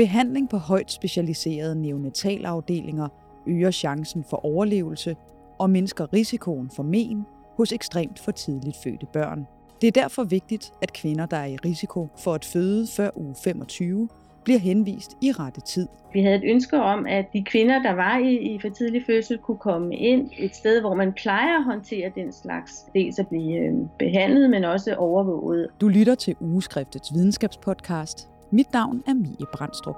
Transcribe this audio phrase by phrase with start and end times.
[0.00, 3.08] Behandling på højt specialiserede neonatalafdelinger
[3.46, 5.16] øger chancen for overlevelse
[5.58, 7.26] og mindsker risikoen for men
[7.56, 9.46] hos ekstremt for tidligt fødte børn.
[9.80, 13.34] Det er derfor vigtigt, at kvinder, der er i risiko for at føde før uge
[13.44, 14.08] 25,
[14.44, 15.88] bliver henvist i rette tid.
[16.12, 19.38] Vi havde et ønske om, at de kvinder, der var i, i for tidlig fødsel,
[19.38, 22.72] kunne komme ind et sted, hvor man plejer at håndtere den slags.
[22.94, 25.68] Dels at blive øh, behandlet, men også overvåget.
[25.80, 28.29] Du lytter til Ugeskriftets videnskabspodcast.
[28.52, 29.96] Mit navn er Mie Brandstrup.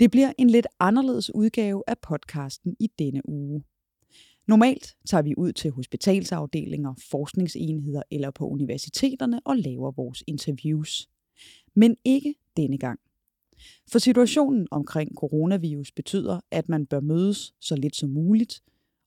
[0.00, 3.64] Det bliver en lidt anderledes udgave af podcasten i denne uge.
[4.46, 11.08] Normalt tager vi ud til hospitalsafdelinger, forskningsenheder eller på universiteterne og laver vores interviews.
[11.74, 13.00] Men ikke denne gang.
[13.92, 18.62] For situationen omkring coronavirus betyder, at man bør mødes så lidt som muligt,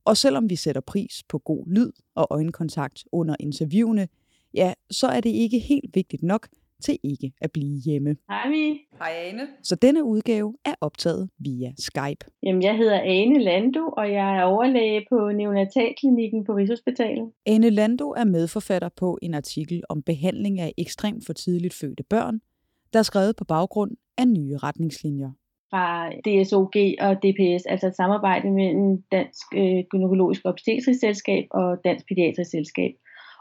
[0.05, 4.07] og selvom vi sætter pris på god lyd og øjenkontakt under interviewene,
[4.53, 6.47] ja, så er det ikke helt vigtigt nok,
[6.83, 8.15] til ikke at blive hjemme.
[8.29, 8.79] Hej Mi.
[8.97, 9.47] Hej Ane.
[9.63, 12.25] Så denne udgave er optaget via Skype.
[12.43, 17.31] Jamen, jeg hedder Ane Lando, og jeg er overlæge på Neonatalklinikken på Rigshospitalet.
[17.45, 22.39] Ane Lando er medforfatter på en artikel om behandling af ekstremt for tidligt fødte børn,
[22.93, 25.31] der er skrevet på baggrund af nye retningslinjer
[25.73, 32.07] fra DSOG og DPS, altså et samarbejde mellem Dansk øh, Gynækologisk Obstetrisk Selskab og Dansk
[32.07, 32.91] Pædiatrisk Selskab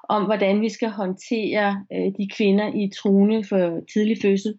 [0.08, 4.52] om, hvordan vi skal håndtere øh, de kvinder i truende for tidlig fødsel,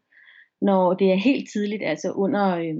[0.61, 2.75] når det er helt tidligt, altså under øh,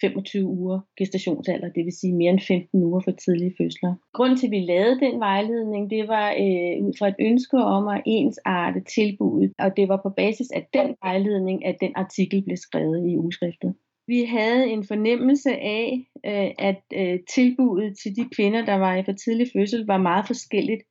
[0.00, 3.94] 25 uger gestationsalder, det vil sige mere end 15 uger for tidlige fødsler.
[4.14, 7.88] Grunden til, at vi lavede den vejledning, det var øh, ud fra et ønske om
[7.88, 12.56] at ensarte tilbuddet, og det var på basis af den vejledning, at den artikel blev
[12.56, 13.74] skrevet i ugeskriftet.
[14.06, 19.04] Vi havde en fornemmelse af, øh, at øh, tilbuddet til de kvinder, der var i
[19.04, 20.82] for tidlig fødsel, var meget forskelligt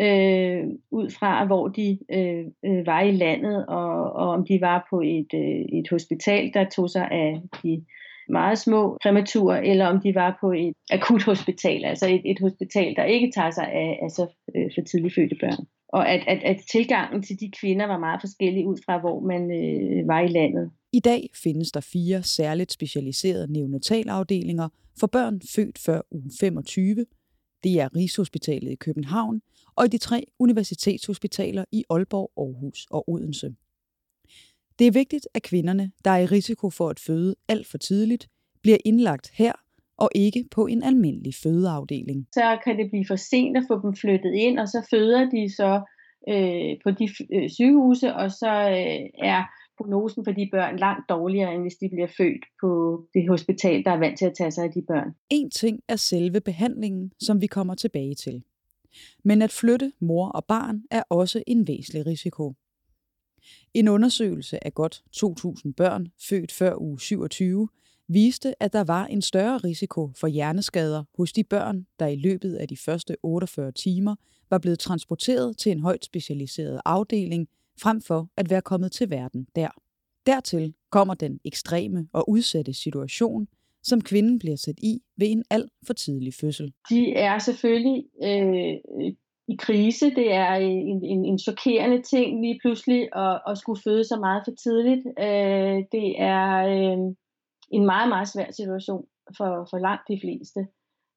[0.00, 4.86] øh, ud fra, hvor de øh, øh, var i landet, og, og om de var
[4.90, 7.84] på et, øh, et hospital, der tog sig af de
[8.28, 12.96] meget små præmaturer, eller om de var på et akut hospital, altså et, et hospital,
[12.96, 15.66] der ikke tager sig af altså, øh, for tidligt fødte børn.
[15.88, 19.42] Og at, at, at tilgangen til de kvinder var meget forskellig ud fra, hvor man
[19.50, 20.70] øh, var i landet.
[20.92, 24.68] I dag findes der fire særligt specialiserede neonatalafdelinger
[25.00, 27.06] for børn født før uge 25.
[27.64, 29.40] Det er Rigshospitalet i København,
[29.76, 33.54] og i de tre universitetshospitaler i Aalborg, Aarhus og Odense.
[34.78, 38.28] Det er vigtigt, at kvinderne, der er i risiko for at føde alt for tidligt,
[38.62, 39.52] bliver indlagt her
[39.96, 42.28] og ikke på en almindelig fødeafdeling.
[42.32, 45.54] Så kan det blive for sent at få dem flyttet ind, og så føder de
[45.56, 45.82] så
[46.28, 49.44] øh, på de øh, sygehuse, og så øh, er
[49.78, 52.70] prognosen for de børn langt dårligere, end hvis de bliver født på
[53.14, 55.14] det hospital, der er vant til at tage sig af de børn.
[55.30, 58.42] En ting er selve behandlingen, som vi kommer tilbage til.
[59.24, 62.54] Men at flytte mor og barn er også en væsentlig risiko.
[63.74, 67.68] En undersøgelse af godt 2.000 børn født før uge 27
[68.08, 72.54] viste, at der var en større risiko for hjerneskader hos de børn, der i løbet
[72.54, 74.16] af de første 48 timer
[74.50, 77.48] var blevet transporteret til en højt specialiseret afdeling,
[77.82, 79.68] frem for at være kommet til verden der.
[80.26, 83.48] Dertil kommer den ekstreme og udsatte situation,
[83.82, 86.72] som kvinden bliver sat i ved en alt for tidlig fødsel.
[86.90, 89.12] De er selvfølgelig øh,
[89.48, 90.06] i krise.
[90.10, 94.42] Det er en, en, en chokerende ting lige pludselig at, at skulle føde så meget
[94.46, 95.06] for tidligt.
[95.18, 96.98] Øh, det er øh,
[97.70, 99.04] en meget, meget svær situation
[99.36, 100.60] for, for langt de fleste.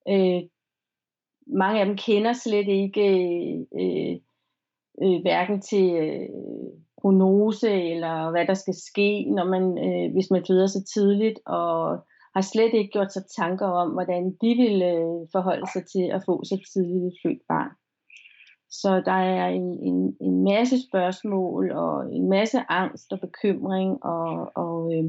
[0.09, 0.41] Øh,
[1.47, 3.05] mange af dem kender slet ikke
[3.81, 4.19] øh,
[5.03, 6.29] øh, hverken til øh,
[7.01, 11.97] prognose eller hvad der skal ske, når man, øh, hvis man føder så tidligt, og
[12.35, 16.23] har slet ikke gjort sig tanker om, hvordan de vil øh, forholde sig til at
[16.25, 17.71] få så tidligt et født barn.
[18.69, 24.51] Så der er en, en, en masse spørgsmål og en masse angst og bekymring, og,
[24.55, 25.03] og øh,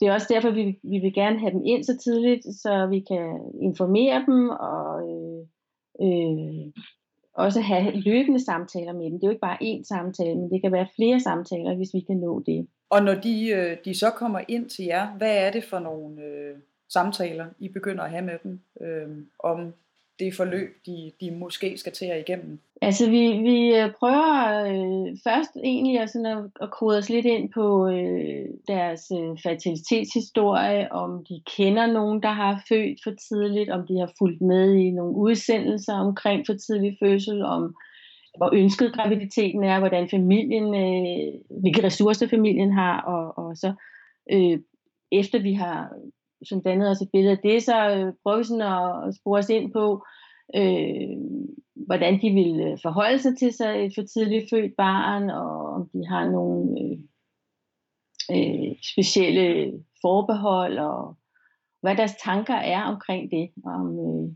[0.00, 3.00] det er også derfor, vi, vi vil gerne have dem ind så tidligt, så vi
[3.00, 5.40] kan informere dem og øh,
[6.06, 6.72] øh,
[7.36, 9.12] også have løbende samtaler med dem.
[9.12, 12.00] Det er jo ikke bare én samtale, men det kan være flere samtaler, hvis vi
[12.00, 12.66] kan nå det.
[12.90, 16.22] Og når de, øh, de så kommer ind til jer, hvad er det for nogle
[16.22, 16.56] øh,
[16.88, 19.74] samtaler, I begynder at have med dem øh, om
[20.18, 22.60] det forløb, de, de måske skal til at igennem?
[22.82, 27.26] Altså vi, vi øh, prøver øh, først egentlig at, sådan at, at kode os lidt
[27.26, 33.70] ind på øh, deres øh, fertilitetshistorie, om de kender nogen, der har født for tidligt,
[33.70, 37.74] om de har fulgt med i nogle udsendelser omkring for tidlig fødsel, om
[38.36, 43.72] hvor ønsket graviditeten er, hvordan familien, øh, hvilke ressourcer familien har, og, og så
[44.32, 44.58] øh,
[45.12, 45.92] efter vi har
[46.44, 49.38] sådan dannet os et billede af det, så øh, prøver vi sådan at, at spore
[49.38, 50.04] os ind på,
[50.56, 51.16] øh,
[51.86, 55.88] hvordan de vil øh, forholde sig til sig et for tidligt født barn, og om
[55.92, 56.98] de har nogle øh,
[58.34, 61.16] øh, specielle forbehold, og
[61.82, 64.32] hvad deres tanker er omkring det, om øh,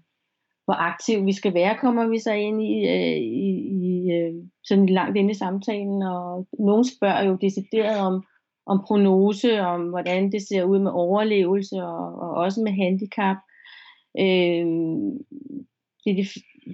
[0.65, 3.51] hvor aktiv vi skal være, kommer vi så ind i, øh, i,
[3.83, 4.35] i øh,
[4.65, 8.25] sådan langt inde i samtalen, og nogen spørger jo decideret om,
[8.67, 13.37] om prognose, om hvordan det ser ud med overlevelse, og, og også med handicap.
[14.19, 14.67] Øh,
[16.05, 16.27] det, er de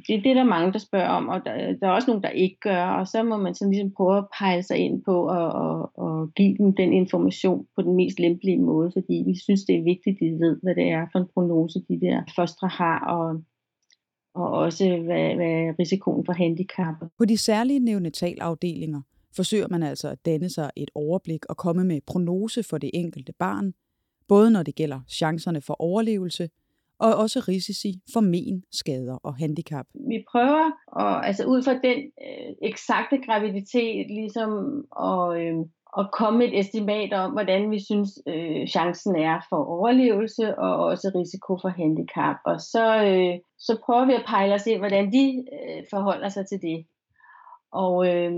[0.07, 2.23] det er det, der er mange, der spørger om, og der, der er også nogen,
[2.23, 5.29] der ikke gør, og så må man sådan ligesom prøve at pege sig ind på
[5.29, 9.65] og, og, og give dem den information på den mest lempelige måde, fordi vi synes,
[9.65, 12.69] det er vigtigt, at de ved, hvad det er for en prognose, de der fostre
[12.69, 13.43] har, og,
[14.35, 16.95] og også hvad, hvad risikoen for handicap.
[17.19, 19.01] På de særlige neonatalafdelinger
[19.37, 23.33] forsøger man altså at danne sig et overblik og komme med prognose for det enkelte
[23.39, 23.75] barn,
[24.29, 26.49] både når det gælder chancerne for overlevelse,
[26.99, 29.87] og også risici for men, skader og handicap.
[29.95, 30.65] Vi prøver
[31.03, 34.51] at, altså ud fra den øh, eksakte graviditet ligesom
[35.11, 35.55] at, øh,
[35.99, 41.11] at komme et estimat om, hvordan vi synes øh, chancen er for overlevelse og også
[41.15, 42.37] risiko for handicap.
[42.45, 46.45] Og så, øh, så prøver vi at pejle os ind, hvordan de øh, forholder sig
[46.49, 46.87] til det.
[47.73, 48.33] Og øh,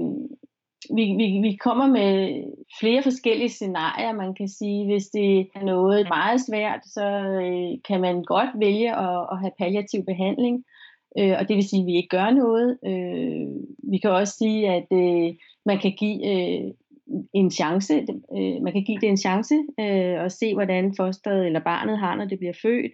[0.97, 2.45] vi, vi, vi kommer med
[2.81, 4.85] flere forskellige scenarier, man kan sige.
[4.85, 7.07] Hvis det er noget meget svært, så
[7.45, 10.65] øh, kan man godt vælge at, at have palliativ behandling,
[11.19, 12.79] øh, og det vil sige, at vi ikke gør noget.
[12.87, 13.47] Øh,
[13.93, 15.35] vi kan også sige, at øh,
[15.67, 16.71] man kan give øh,
[17.33, 17.95] en chance,
[18.37, 22.17] øh, man kan give det en chance øh, og se, hvordan fosteret eller barnet har,
[22.17, 22.93] når det bliver født.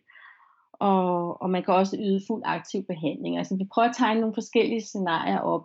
[0.73, 3.39] Og, og man kan også yde fuld aktiv behandling.
[3.39, 5.65] Altså vi prøver at tegne nogle forskellige scenarier op,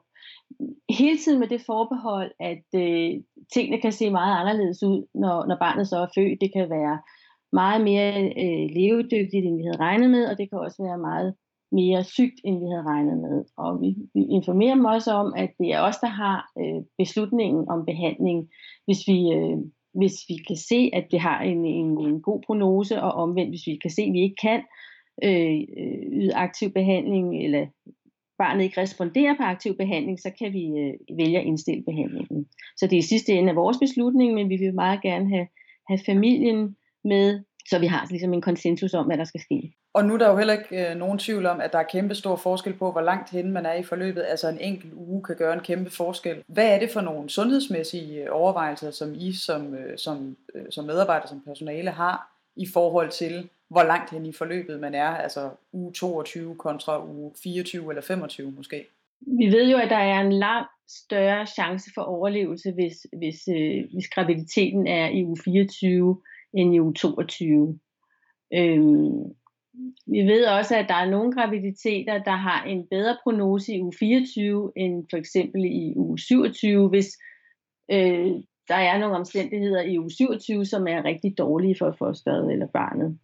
[0.90, 3.12] hele tiden med det forbehold, at øh,
[3.54, 6.42] tingene kan se meget anderledes ud, når, når barnet så er født.
[6.42, 7.00] Det kan være
[7.54, 8.10] meget mere
[8.44, 11.36] øh, levedygtigt, end vi havde regnet med, og det kan også være meget
[11.72, 13.46] mere sygt, end vi havde regnet med.
[13.58, 17.70] Og vi, vi informerer dem også om, at det er os, der har øh, beslutningen
[17.70, 18.50] om behandling,
[18.86, 19.58] hvis vi, øh,
[20.00, 23.68] hvis vi kan se, at det har en, en, en god prognose, og omvendt, hvis
[23.68, 24.62] vi kan se, at vi ikke kan
[25.24, 27.68] øh, øh yde aktiv behandling, eller
[28.40, 32.48] barnet ikke responderer på aktiv behandling, så kan vi øh, vælge at indstille behandlingen.
[32.78, 35.48] Så det er i sidste ende af vores beslutning, men vi vil meget gerne have,
[35.88, 37.40] have familien med,
[37.70, 39.74] så vi har ligesom en konsensus om, hvad der skal ske.
[39.94, 42.16] Og nu er der jo heller ikke øh, nogen tvivl om, at der er kæmpe
[42.16, 44.26] stor forskel på, hvor langt hen man er i forløbet.
[44.28, 46.44] Altså en enkelt uge kan gøre en kæmpe forskel.
[46.48, 50.86] Hvad er det for nogle sundhedsmæssige øh, overvejelser, som I som, øh, som, øh, som
[50.86, 55.50] medarbejder, som personale har i forhold til, hvor langt hen i forløbet man er, altså
[55.74, 58.86] uge 22 kontra uge 24 eller 25 måske.
[59.22, 63.84] Vi ved jo, at der er en langt større chance for overlevelse, hvis, hvis, øh,
[63.94, 66.22] hvis graviditeten er i uge 24
[66.54, 67.80] end i uge 22.
[68.54, 69.34] Øhm,
[70.08, 73.94] vi ved også, at der er nogle graviditeter, der har en bedre prognose i uge
[74.00, 77.08] 24 end for eksempel i uge 27, hvis
[77.92, 78.32] øh,
[78.68, 83.20] der er nogle omstændigheder i uge 27, som er rigtig dårlige for fosteret eller barnet.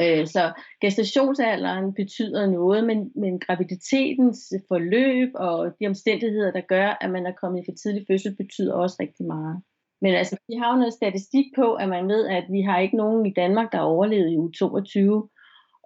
[0.00, 7.10] Øh, så gestationsalderen betyder noget, men, men graviditetens forløb og de omstændigheder, der gør, at
[7.10, 9.62] man er kommet i for tidlig fødsel, betyder også rigtig meget.
[10.02, 12.96] Men altså, vi har jo noget statistik på, at man ved, at vi har ikke
[12.96, 15.28] nogen i Danmark, der har overlevet i uge 22.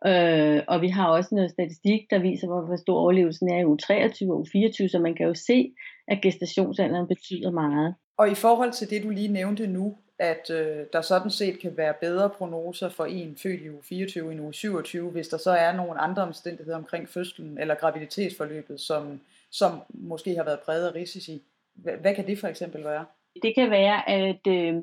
[0.07, 3.79] Øh, og vi har også noget statistik, der viser, hvor stor overlevelsen er i uge
[3.79, 5.75] 23 og uge 24, så man kan jo se,
[6.09, 7.95] at gestationsalderen betyder meget.
[8.19, 11.77] Og i forhold til det, du lige nævnte nu, at øh, der sådan set kan
[11.77, 15.51] være bedre prognoser for en født i uge 24 end uge 27, hvis der så
[15.51, 20.95] er nogle andre omstændigheder omkring fødslen eller graviditetsforløbet, som, som måske har været præget af
[20.95, 21.43] risici.
[21.75, 23.05] Hvad, hvad kan det for eksempel være?
[23.43, 24.75] Det kan være, at øh,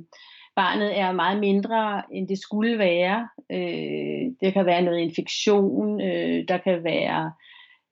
[0.56, 3.30] barnet er meget mindre, end det skulle være.
[3.52, 7.32] Øh, det kan være noget infektion, øh, der kan være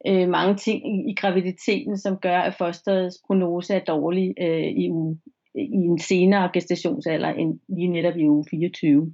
[0.08, 4.89] øh, mange ting i, i graviditeten, som gør, at fosterets prognose er dårlig øh, i
[4.91, 5.19] uge
[5.59, 9.13] i en senere gestationsalder end lige netop i uge 24.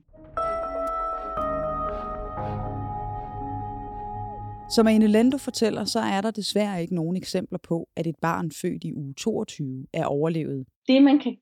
[4.69, 8.51] Som Ane Lendo fortæller, så er der desværre ikke nogen eksempler på, at et barn
[8.51, 10.65] født i uge 22 er overlevet.
[10.87, 11.37] Det man kan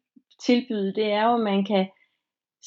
[0.45, 1.88] tilbyde, det er jo, at man kan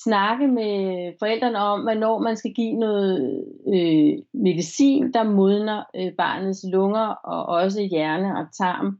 [0.05, 6.65] snakke med forældrene om, hvornår man skal give noget øh, medicin, der modner øh, barnets
[6.73, 8.99] lunger og også hjerne og tarm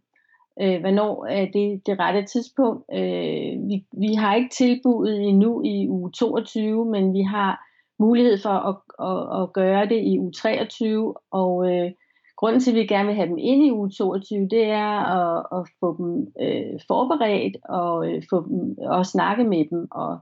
[0.63, 2.85] øh, hvornår er det det rette tidspunkt.
[2.93, 7.67] Øh, vi, vi har ikke tilbudet endnu i uge 22, men vi har
[7.99, 8.77] mulighed for at,
[9.11, 11.91] at, at gøre det i uge 23, og øh,
[12.37, 15.47] grunden til, at vi gerne vil have dem ind i uge 22, det er at,
[15.53, 20.19] at få dem øh, forberedt og øh, få dem, og snakke med dem og,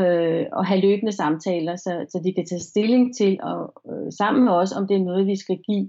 [0.00, 4.44] øh, og have løbende samtaler, så, så de kan tage stilling til og øh, sammen
[4.44, 5.88] med os, om det er noget, vi skal give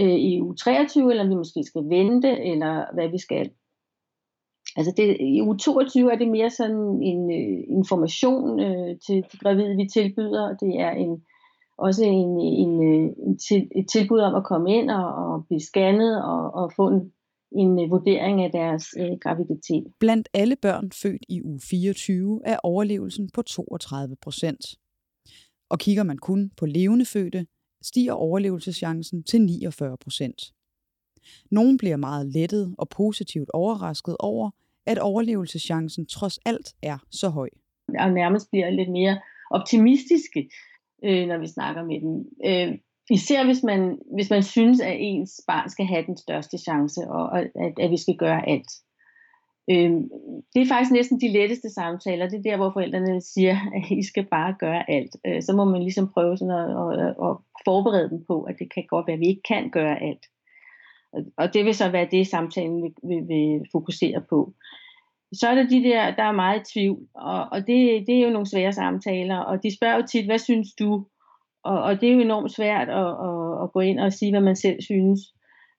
[0.00, 3.50] øh, i u 23, eller vi måske skal vente, eller hvad vi skal.
[4.76, 9.38] Altså det, i u 22 er det mere sådan en øh, information øh, til de
[9.38, 10.56] gravide, vi tilbyder.
[10.56, 11.22] Det er en,
[11.78, 15.60] også en, en, øh, en til, et tilbud om at komme ind og, og blive
[15.60, 17.12] scannet og, og få en,
[17.52, 19.84] en øh, vurdering af deres øh, graviditet.
[20.00, 24.64] Blandt alle børn født i uge 24 er overlevelsen på 32 procent.
[25.70, 27.46] Og kigger man kun på levende fødte,
[27.84, 30.52] stiger overlevelseschancen til 49 procent.
[31.50, 34.50] Nogle bliver meget lettet og positivt overrasket over,
[34.86, 37.48] at overlevelseschancen trods alt er så høj.
[37.98, 40.50] Og nærmest bliver lidt mere optimistiske,
[41.04, 42.14] øh, når vi snakker med dem.
[42.48, 42.78] Øh,
[43.10, 47.38] især hvis man, hvis man synes, at ens barn skal have den største chance, og
[47.38, 47.50] at,
[47.80, 48.70] at vi skal gøre alt.
[49.70, 49.90] Øh,
[50.54, 52.28] det er faktisk næsten de letteste samtaler.
[52.28, 55.16] Det er der, hvor forældrene siger, at I skal bare gøre alt.
[55.26, 56.70] Øh, så må man ligesom prøve sådan at,
[57.04, 60.02] at, at forberede dem på, at det kan godt være, at vi ikke kan gøre
[60.02, 60.26] alt.
[61.36, 64.52] Og det vil så være det, samtalen vil, vil, vil fokusere på.
[65.32, 68.30] Så er der de der, der er meget tvivl, og, og det, det er jo
[68.30, 71.06] nogle svære samtaler, og de spørger jo tit, hvad synes du?
[71.64, 74.40] Og, og det er jo enormt svært at, at, at gå ind og sige, hvad
[74.40, 75.20] man selv synes.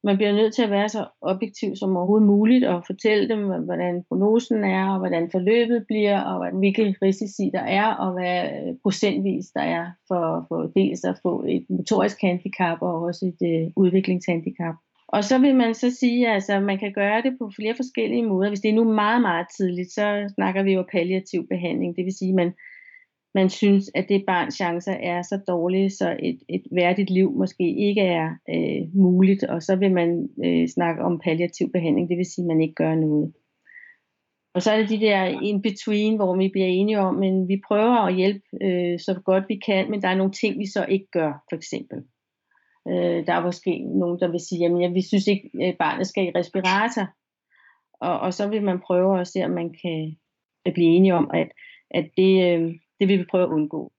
[0.07, 4.03] Man bliver nødt til at være så objektiv som overhovedet muligt og fortælle dem, hvordan
[4.07, 9.45] prognosen er, og hvordan forløbet bliver, og hvilke risici der er, og hvad øh, procentvis
[9.55, 14.75] der er for, for dels at få et motorisk handicap og også et øh, udviklingshandicap.
[15.07, 18.25] Og så vil man så sige, at altså, man kan gøre det på flere forskellige
[18.25, 18.50] måder.
[18.50, 21.95] Hvis det er nu meget, meget tidligt, så snakker vi jo palliativ behandling.
[21.95, 22.53] Det vil sige, at man,
[23.36, 27.75] man synes, at det barns chancer er så dårlige, så et, et værdigt liv måske
[27.88, 29.44] ikke er øh, muligt.
[29.44, 32.10] Og så vil man øh, snakke om palliativ behandling.
[32.10, 33.34] Det vil sige, at man ikke gør noget.
[34.54, 38.00] Og så er det de der in-between, hvor vi bliver enige om, men vi prøver
[38.08, 41.08] at hjælpe øh, så godt vi kan, men der er nogle ting, vi så ikke
[41.12, 41.98] gør, for eksempel.
[42.88, 46.25] Øh, der er måske nogen, der vil sige, at vi synes ikke, at barnet skal
[46.27, 47.08] i respirator.
[48.01, 50.15] Og, og så vil man prøve at se, om man kan
[50.74, 51.50] blive enige om, at,
[51.92, 53.92] at det, øh, det vil vi prøve at undgå.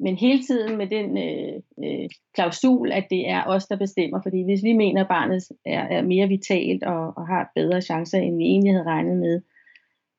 [0.00, 4.20] Men hele tiden med den øh, øh, klausul, at det er os, der bestemmer.
[4.22, 8.18] Fordi hvis vi mener, at barnet er, er mere vitalt og, og har bedre chancer,
[8.18, 9.42] end vi egentlig havde regnet med,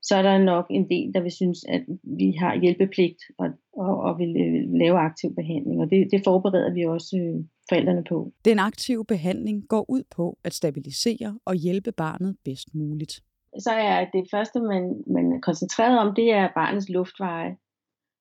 [0.02, 3.98] så er der nok en del, der vil synes, at vi har hjælpepligt og, og,
[3.98, 5.82] og vil øh, lave aktiv behandling.
[5.82, 8.32] Og det, det forbereder vi også øh, forældrene på.
[8.46, 13.14] Den aktive behandling går ud på at stabilisere og hjælpe barnet bedst muligt.
[13.60, 17.56] Så er det første, man, man er koncentreret om, det er barnets luftveje.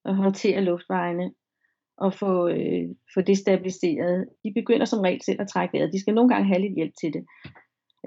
[0.05, 1.31] At håndtere luftvejene
[1.97, 4.25] og få, øh, få det stabiliseret.
[4.43, 5.93] De begynder som regel selv at trække vejret.
[5.93, 7.23] De skal nogle gange have lidt hjælp til det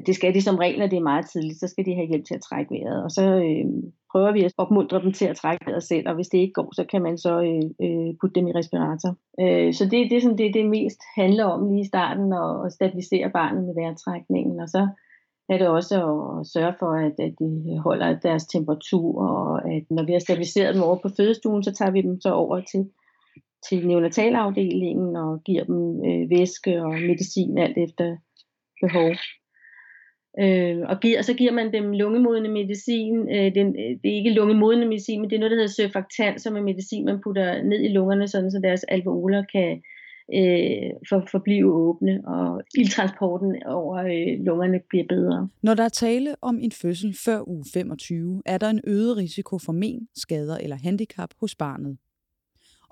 [0.07, 2.25] det skal de som regel, når det er meget tidligt, så skal de have hjælp
[2.26, 3.05] til at trække vejret.
[3.05, 3.64] Og så øh,
[4.12, 6.75] prøver vi at opmuntre dem til at trække vejret selv, og hvis det ikke går,
[6.75, 9.12] så kan man så øh, øh, putte dem i respirator.
[9.40, 12.67] Øh, så det, det er sådan det, det mest handler om lige i starten, at,
[12.67, 14.88] at stabilisere barnet med vejrtrækningen, og så
[15.49, 20.02] er det også at sørge for, at, at de holder deres temperatur, og at når
[20.02, 22.90] vi har stabiliseret dem over på fødestuen, så tager vi dem så over til,
[23.69, 28.17] til neonatalafdelingen og giver dem øh, væske og medicin alt efter
[28.83, 29.11] behov.
[30.43, 33.17] Øh, og, giver, og så giver man dem lungemodende medicin.
[33.35, 33.62] Øh, det,
[34.02, 37.05] det er ikke lungemodende medicin, men det er noget, der hedder surfactant, som er medicin,
[37.05, 39.83] man putter ned i lungerne, sådan, så deres alveoler kan
[40.35, 45.49] øh, for, forblive åbne, og ildtransporten over øh, lungerne bliver bedre.
[45.62, 49.58] Når der er tale om en fødsel før uge 25, er der en øget risiko
[49.58, 51.99] for men, skader eller handicap hos barnet.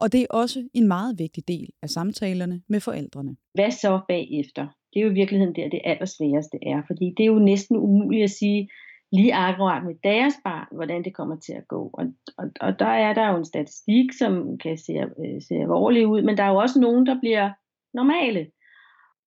[0.00, 3.36] Og det er også en meget vigtig del af samtalerne med forældrene.
[3.54, 4.66] Hvad så bagefter?
[4.96, 6.82] det er jo i virkeligheden der, det allersværeste er.
[6.86, 8.68] Fordi det er jo næsten umuligt at sige
[9.12, 11.90] lige akkurat med deres barn, hvordan det kommer til at gå.
[11.92, 12.04] Og,
[12.38, 16.22] og, og der er der jo en statistik, som kan se, øh, se alvorlig ud,
[16.22, 17.50] men der er jo også nogen, der bliver
[17.94, 18.46] normale.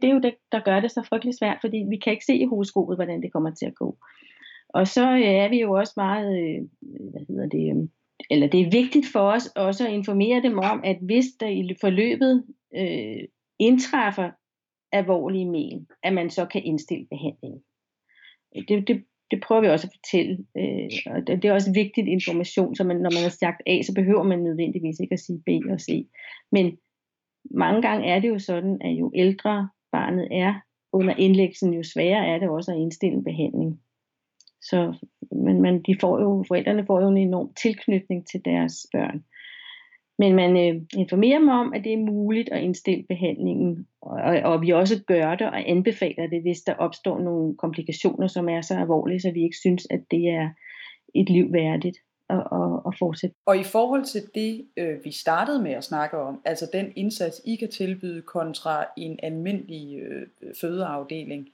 [0.01, 2.35] Det er jo det, der gør det så frygtelig svært, fordi vi kan ikke se
[2.35, 3.97] i horoskopet, hvordan det kommer til at gå.
[4.69, 6.61] Og så øh, er vi jo også meget, øh,
[7.11, 7.87] hvad hedder det, øh,
[8.29, 11.75] eller det er vigtigt for os også at informere dem om, at hvis der i
[11.81, 12.45] forløbet
[12.75, 13.23] øh,
[13.59, 14.31] indtræffer
[14.91, 17.63] alvorlige men, at man så kan indstille behandlingen.
[18.67, 22.75] Det, det, det prøver vi også at fortælle, øh, og det, er også vigtigt information,
[22.75, 25.49] så man, når man har sagt A, så behøver man nødvendigvis ikke at sige B
[25.71, 26.07] og C.
[26.51, 26.77] Men
[27.51, 30.53] mange gange er det jo sådan, at jo ældre barnet er
[30.93, 33.81] under indlæggelsen, jo sværere er det også at indstille en behandling.
[34.61, 34.93] Så
[35.31, 39.23] men, men de får jo, forældrene får jo en enorm tilknytning til deres børn.
[40.19, 44.39] Men man øh, informerer mig om, at det er muligt at indstille behandlingen, og, og,
[44.51, 48.61] og vi også gør det og anbefaler det, hvis der opstår nogle komplikationer, som er
[48.61, 50.49] så alvorlige, så vi ikke synes, at det er
[51.15, 51.97] et liv værdigt.
[52.29, 53.35] at, at, at fortsætte.
[53.45, 57.41] Og i forhold til det, øh, vi startede med at snakke om, altså den indsats,
[57.45, 60.27] I kan tilbyde kontra en almindelig øh,
[60.61, 61.49] fødeafdeling,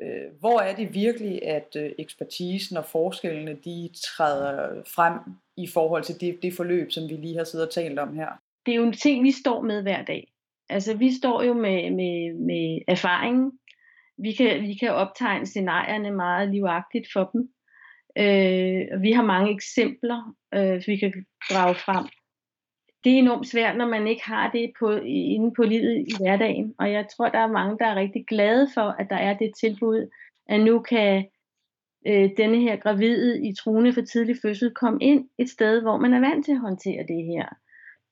[0.00, 5.18] øh, hvor er det virkelig, at øh, ekspertisen og forskellene, de træder frem
[5.56, 8.28] i forhold til det, det forløb, som vi lige har siddet og talt om her?
[8.66, 10.32] Det er jo en ting, vi står med hver dag.
[10.68, 13.52] Altså, vi står jo med, med, med erfaringen.
[14.18, 17.48] Vi kan, vi kan optegne scenarierne meget livagtigt for dem.
[18.18, 22.06] Øh, vi har mange eksempler, øh, vi kan drage frem.
[23.04, 26.74] Det er enormt svært, når man ikke har det på, inde på livet i hverdagen.
[26.78, 29.52] Og jeg tror, der er mange, der er rigtig glade for, at der er det
[29.60, 30.10] tilbud,
[30.46, 31.26] at nu kan
[32.06, 36.14] øh, denne her gravide i truende for tidlig fødsel kom ind et sted, hvor man
[36.14, 37.46] er vant til at håndtere det her.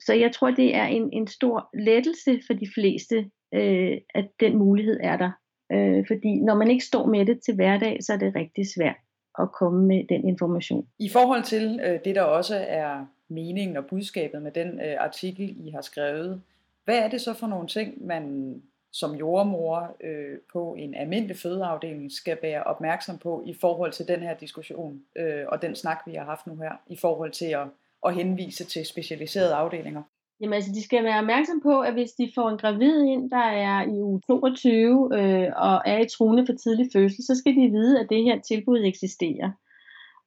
[0.01, 4.59] Så jeg tror, det er en, en stor lettelse for de fleste, øh, at den
[4.59, 5.31] mulighed er der.
[5.73, 8.97] Øh, fordi når man ikke står med det til hverdag, så er det rigtig svært
[9.39, 10.87] at komme med den information.
[10.99, 15.67] I forhold til øh, det, der også er meningen og budskabet med den øh, artikel,
[15.67, 16.43] I har skrevet,
[16.85, 18.55] hvad er det så for nogle ting, man
[18.93, 24.21] som jordmor øh, på en almindelig fødeafdeling skal være opmærksom på i forhold til den
[24.21, 27.67] her diskussion øh, og den snak, vi har haft nu her, i forhold til at,
[28.07, 30.03] at henvise til specialiserede afdelinger?
[30.41, 33.47] Jamen altså, de skal være opmærksom på, at hvis de får en gravid ind, der
[33.67, 37.71] er i uge 22 øh, og er i truende for tidlig fødsel, så skal de
[37.71, 39.51] vide, at det her tilbud eksisterer.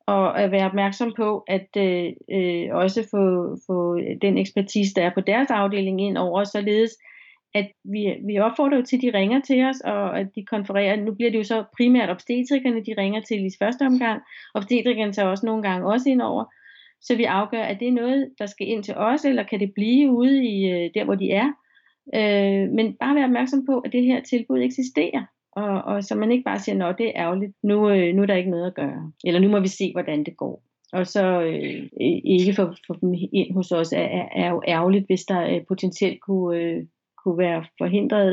[0.08, 5.14] Og at være opmærksom på, at øh, øh, også få, få den ekspertise, der er
[5.14, 6.92] på deres afdeling ind over, således
[7.56, 10.96] at vi, vi opfordrer jo til, at de ringer til os, og at de konfererer.
[10.96, 14.22] Nu bliver det jo så primært obstetrikerne, de ringer til i første omgang.
[14.54, 16.46] Obstetrikerne tager også nogle gange også ind over
[17.06, 19.72] så vi afgør, at det er noget, der skal ind til os, eller kan det
[19.76, 21.48] blive ude i øh, der, hvor de er.
[22.16, 26.32] Øh, men bare være opmærksom på, at det her tilbud eksisterer, og, og så man
[26.32, 28.76] ikke bare siger, at det er ærgerligt, nu, øh, nu er der ikke noget at
[28.76, 30.64] gøre, eller nu må vi se, hvordan det går.
[30.94, 31.90] Og så øh,
[32.26, 35.62] ikke få, få dem ind hos os er, er, er jo ærgerligt, hvis der øh,
[35.68, 36.84] potentielt kunne, øh,
[37.26, 38.32] kunne være forhindret,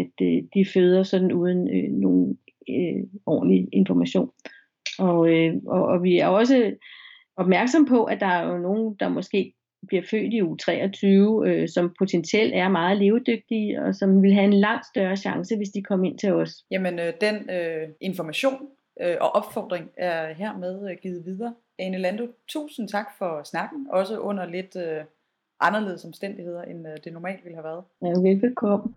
[0.00, 4.30] at øh, de føder sådan uden øh, nogen øh, ordentlig information.
[4.98, 6.74] Og, øh, og, og vi er også
[7.36, 9.54] opmærksom på, at der er jo nogen, der måske
[9.86, 14.44] bliver født i uge 23, øh, som potentielt er meget levedygtige, og som vil have
[14.44, 16.64] en langt større chance, hvis de kommer ind til os.
[16.70, 18.54] Jamen, øh, den øh, information
[19.02, 21.54] øh, og opfordring er hermed øh, givet videre.
[21.78, 25.04] Ane Lando, tusind tak for snakken, også under lidt øh,
[25.62, 27.84] anderledes omstændigheder, end øh, det normalt ville have været.
[28.02, 28.94] Ja, velbekomme.